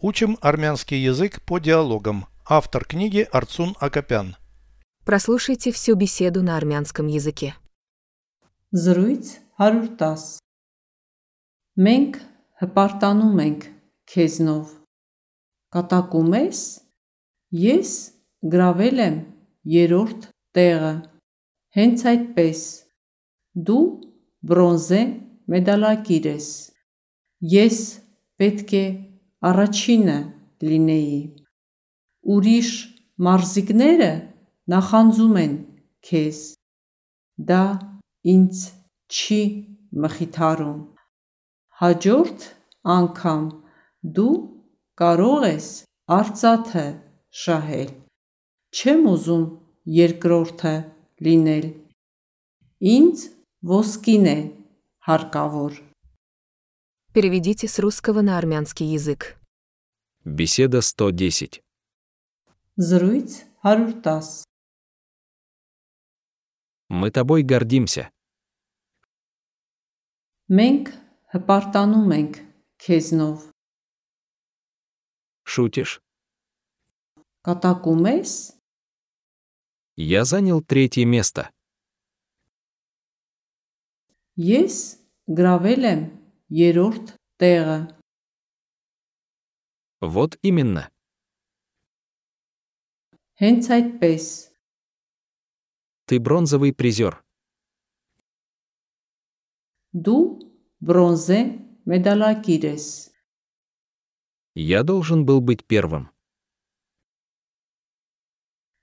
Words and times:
Учим 0.00 0.38
армянский 0.40 0.98
язык 0.98 1.42
по 1.42 1.58
диалогам. 1.58 2.26
Автор 2.46 2.84
книги 2.84 3.26
Арцун 3.32 3.74
Акопян. 3.80 4.36
Прослушайте 5.04 5.72
всю 5.72 5.96
беседу 5.96 6.42
на 6.42 6.56
армянском 6.56 7.08
языке. 7.08 7.56
Զրույց 8.72 9.40
110 9.58 10.38
Մենք 11.78 12.16
հպարտանում 12.62 13.40
ենք 13.42 13.66
քեզնով։ 14.12 14.70
Կատակում 15.74 16.32
ես։ 16.36 16.60
Ես 17.64 17.92
գրավել 18.54 19.02
եմ 19.04 19.18
երրորդ 19.74 20.28
տեղը։ 20.58 20.94
Հենց 21.78 22.06
այդպես։ 22.12 22.62
Դու 23.68 23.84
բրոնզե 24.52 25.02
մեդալակիր 25.54 26.28
ես։ 26.32 26.48
Ես 27.58 27.78
պետք 28.38 28.74
է 28.78 28.86
առաջինը 29.46 30.18
լինեի։ 30.68 31.18
Ուրիշ 32.34 32.70
մարզիկները 33.26 34.10
նախանձում 34.74 35.36
են 35.42 35.54
քեզ։ 36.08 36.40
Դա 37.50 37.62
ինձ 38.34 38.64
չի 39.14 39.42
մխիթարում։ 40.04 40.80
Հաջորդ 41.82 42.46
անգամ 42.98 43.44
դու 44.18 44.34
կարող 45.02 45.46
ես 45.48 45.68
արծաթը 46.18 46.86
շահել։ 47.42 47.90
Չեմ 48.74 49.04
ուզում 49.14 49.44
երկրորդը 49.98 50.74
լինել։ 51.28 51.68
Ինձ 52.98 53.28
ոսկին 53.72 54.26
է 54.34 54.38
հարկավոր։ 55.08 55.87
Переведите 57.13 57.67
с 57.67 57.77
русского 57.79 58.21
на 58.21 58.37
армянский 58.37 58.87
язык. 58.87 59.37
Беседа 60.25 60.81
110. 60.81 61.61
Զրույց 62.77 63.45
110 63.63 64.43
Мы 66.89 67.11
тобой 67.11 67.43
гордимся. 67.43 68.09
Մենք 70.49 70.89
հպարտանում 71.33 72.09
ենք 72.17 72.33
քեզնով։ 72.83 73.37
Шутишь? 75.45 76.01
Կատակում 77.47 78.03
ես։ 78.09 78.33
Я 79.95 80.25
занял 80.25 80.61
третье 80.61 81.05
место. 81.05 81.49
Ես 84.37 84.97
գրավել 85.29 85.81
եմ 85.93 86.01
երրորդ 86.53 87.13
տեղը։ 87.41 87.79
Вот 90.03 90.37
именно. 90.43 90.89
Հենց 93.39 93.69
այդպես։ 93.77 94.25
Ты 96.07 96.19
бронзовый 96.19 96.73
призер. 96.75 97.23
Դու 99.93 100.21
բրոնզե 100.83 101.39
մեդալակիր 101.87 102.67
ես։ 102.73 102.85
Я 104.55 104.83
должен 104.83 105.25
был 105.25 105.39
быть 105.41 105.65
первым. 105.65 106.09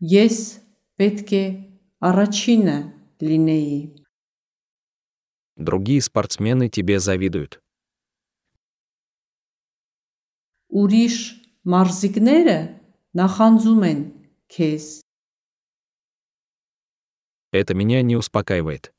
Ես 0.00 0.62
պետք 1.00 1.32
է 1.32 1.44
առաջինը 2.04 2.76
լինեի։ 3.24 3.99
Другие 5.60 6.02
спортсмены 6.02 6.68
тебе 6.68 7.00
завидуют. 7.00 7.60
Ուրիշ 10.68 11.16
մարզիկները 11.64 12.58
նախանձում 13.16 13.82
են 13.88 14.00
քեզ։ 14.52 14.84
Это 17.56 17.72
меня 17.72 18.02
не 18.02 18.16
успокаивает. 18.16 18.92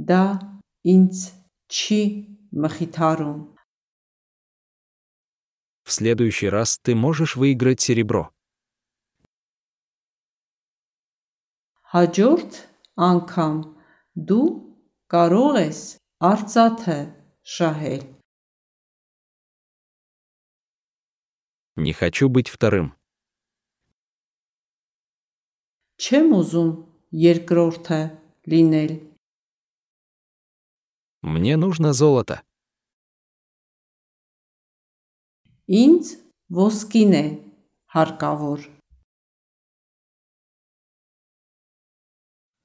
Դա 0.00 0.40
ինձ 0.88 1.16
չի 1.68 2.02
մխիթարում։ 2.56 3.40
В 5.84 5.92
следующий 5.92 6.48
раз 6.48 6.78
ты 6.78 6.94
можешь 6.94 7.36
выиграть 7.36 7.80
серебро. 7.80 8.32
Հաջորդ 11.92 12.72
անգամ 13.10 13.58
դու 14.28 14.48
կարող 15.12 15.60
ես 15.62 15.80
արծաթը 16.30 16.98
շահել։ 17.56 18.02
Не 21.76 21.92
хочу 21.92 22.28
быть 22.28 22.48
вторым. 22.52 22.92
Չեմ 25.96 26.34
ուզում 26.36 26.70
երկրորդը 27.16 28.00
լինել։ 28.52 28.92
Мне 31.22 31.56
нужно 31.56 31.92
золото. 31.94 32.42
Ինձ 35.70 36.12
ոսկին 36.50 37.12
է 37.16 37.24
հարկավոր։ 37.94 38.68